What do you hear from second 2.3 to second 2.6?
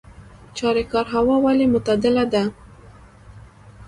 ده؟